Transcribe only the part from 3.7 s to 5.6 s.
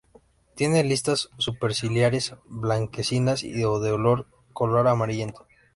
de color amarillo pálido.